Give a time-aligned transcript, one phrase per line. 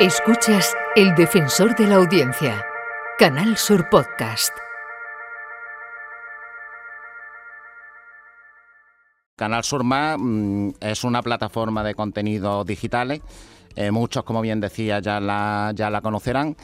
[0.00, 2.64] Escuchas El Defensor de la Audiencia,
[3.18, 4.52] Canal Sur Podcast.
[9.34, 13.22] Canal Sur Más mm, es una plataforma de contenidos digitales.
[13.74, 16.56] Eh, muchos, como bien decía, ya la, ya la conocerán.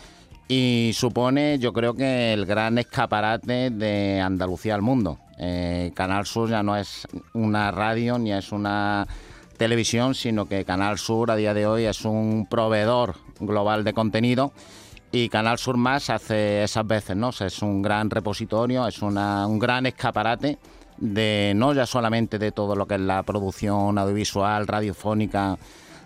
[0.46, 5.18] Y supone, yo creo que el gran escaparate de Andalucía al mundo.
[5.40, 9.08] Eh, Canal Sur ya no es una radio ni es una
[9.56, 14.52] televisión, sino que Canal Sur a día de hoy es un proveedor global de contenido
[15.12, 17.30] y Canal Sur Más hace esas veces, ¿no?
[17.30, 20.58] es un gran repositorio, es un gran escaparate
[20.98, 25.56] de no ya solamente de todo lo que es la producción audiovisual, radiofónica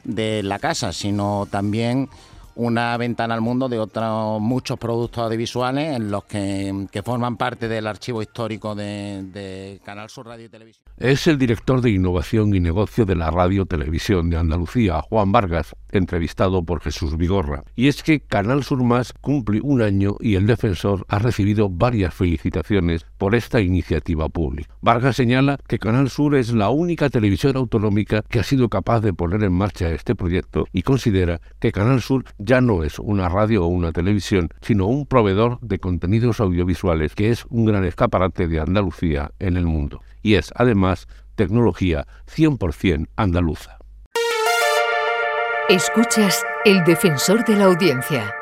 [0.05, 2.09] de la casa, sino también
[2.59, 7.87] una ventana al mundo de otros muchos productos audiovisuales en los que, forman parte del
[7.87, 10.84] archivo histórico de, Canal Sur Radio y Televisión.
[10.97, 15.77] Es el director de Innovación y Negocio de la Radio Televisión de Andalucía, Juan Vargas,
[15.92, 17.62] entrevistado por Jesús Vigorra.
[17.77, 22.12] Y es que Canal Sur Más cumple un año y el defensor ha recibido varias
[22.12, 24.75] felicitaciones por esta iniciativa pública.
[24.81, 29.15] Vargas señala que Canal Sur es la única televisión autonómica que ha sido capaz de
[29.15, 33.64] poner en marcha este proyecto y considera que Canal Sur ya no es una radio
[33.64, 38.58] o una televisión, sino un proveedor de contenidos audiovisuales que es un gran escaparate de
[38.58, 40.00] Andalucía en el mundo.
[40.22, 43.76] Y es, además, tecnología 100% andaluza.
[45.69, 48.34] Escuchas El Defensor de la Audiencia,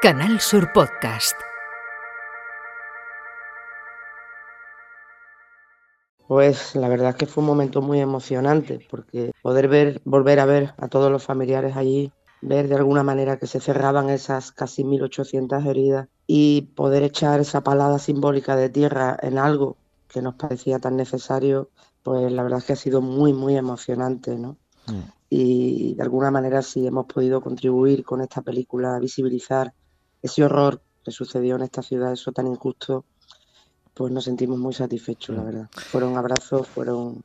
[0.00, 1.36] Canal Sur Podcast.
[6.26, 10.46] Pues la verdad es que fue un momento muy emocionante porque poder ver, volver a
[10.46, 12.10] ver a todos los familiares allí
[12.42, 17.62] ver de alguna manera que se cerraban esas casi 1.800 heridas y poder echar esa
[17.62, 19.76] palada simbólica de tierra en algo
[20.08, 21.70] que nos parecía tan necesario,
[22.02, 24.58] pues la verdad es que ha sido muy, muy emocionante, ¿no?
[24.86, 25.00] Mm.
[25.30, 29.72] Y de alguna manera si hemos podido contribuir con esta película a visibilizar
[30.20, 33.04] ese horror que sucedió en esta ciudad, eso tan injusto,
[33.94, 35.46] pues nos sentimos muy satisfechos, la mm.
[35.46, 35.68] verdad.
[35.72, 37.22] Fueron abrazos, fueron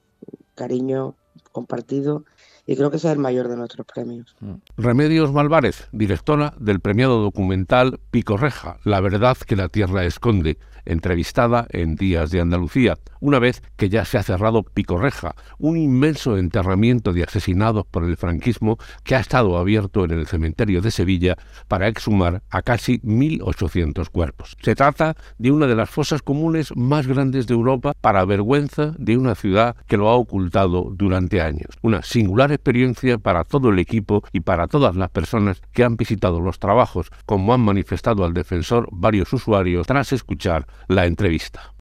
[0.53, 1.15] cariño
[1.51, 2.23] compartido
[2.67, 4.35] y creo que es el mayor de nuestros premios.
[4.41, 4.55] Mm.
[4.77, 11.67] Remedios Malvarez, directora del premiado documental Pico Reja, La verdad que la tierra esconde, entrevistada
[11.69, 17.13] en Días de Andalucía, una vez que ya se ha cerrado Picorreja, un inmenso enterramiento
[17.13, 21.35] de asesinados por el franquismo que ha estado abierto en el cementerio de Sevilla
[21.67, 24.55] para exhumar a casi 1.800 cuerpos.
[24.61, 29.17] Se trata de una de las fosas comunes más grandes de Europa para vergüenza de
[29.17, 31.77] una ciudad que lo ha ocultado durante años.
[31.81, 36.41] Una singular experiencia para todo el equipo y para todas las personas que han visitado
[36.41, 41.73] los trabajos, como han manifestado al defensor varios usuarios tras escuchar la entrevista.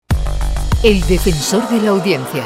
[0.84, 2.44] El defensor de la audiencia,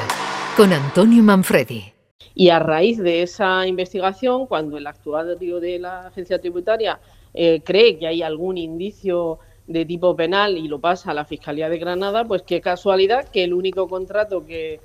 [0.55, 1.93] con Antonio Manfredi.
[2.33, 6.99] Y a raíz de esa investigación, cuando el actuario de la agencia tributaria
[7.33, 11.69] eh, cree que hay algún indicio de tipo penal y lo pasa a la Fiscalía
[11.69, 14.79] de Granada, pues qué casualidad que el único contrato que,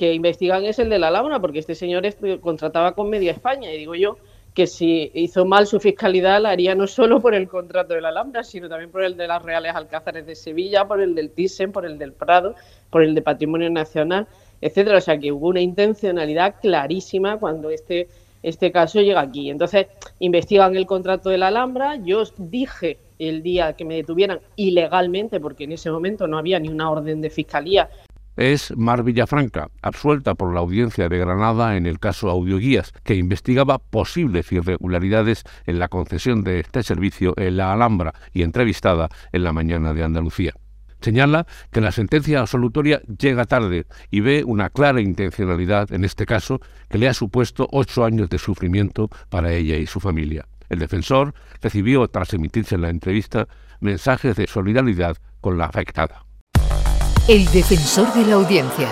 [0.00, 2.04] que investigan es el de la Alhambra, porque este señor
[2.40, 3.70] contrataba con Media España.
[3.70, 4.16] Y digo yo,
[4.54, 8.08] que si hizo mal su fiscalidad la haría no solo por el contrato de la
[8.08, 11.70] Alhambra, sino también por el de las Reales Alcázares de Sevilla, por el del Thyssen,
[11.70, 12.54] por el del Prado,
[12.88, 14.26] por el de Patrimonio Nacional,
[14.62, 14.96] etcétera.
[14.96, 18.08] O sea que hubo una intencionalidad clarísima cuando este,
[18.42, 19.50] este caso llega aquí.
[19.50, 19.86] Entonces,
[20.18, 21.96] investigan el contrato de la Alhambra.
[21.96, 26.70] Yo dije el día que me detuvieran ilegalmente, porque en ese momento no había ni
[26.70, 27.90] una orden de fiscalía
[28.36, 33.78] es Mar Villafranca, absuelta por la audiencia de Granada en el caso Audioguías, que investigaba
[33.78, 39.52] posibles irregularidades en la concesión de este servicio en la Alhambra y entrevistada en la
[39.52, 40.54] mañana de Andalucía.
[41.00, 46.60] Señala que la sentencia absolutoria llega tarde y ve una clara intencionalidad en este caso
[46.88, 50.46] que le ha supuesto ocho años de sufrimiento para ella y su familia.
[50.68, 53.48] El defensor recibió, tras emitirse la entrevista,
[53.80, 56.24] mensajes de solidaridad con la afectada.
[57.30, 58.88] El defensor de la audiencia,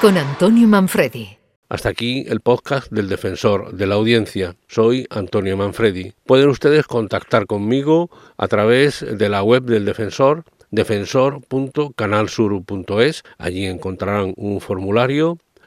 [0.00, 1.36] con Antonio Manfredi.
[1.68, 4.56] Hasta aquí el podcast del defensor de la audiencia.
[4.68, 6.14] Soy Antonio Manfredi.
[6.24, 8.08] Pueden ustedes contactar conmigo
[8.38, 13.22] a través de la web del defensor defensor.canalsur.es.
[13.36, 15.36] Allí encontrarán un formulario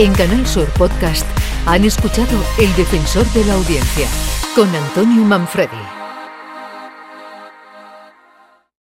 [0.00, 1.26] En Canal Sur Podcast
[1.66, 4.08] han escuchado El Defensor de la Audiencia
[4.56, 5.99] con Antonio Manfredi.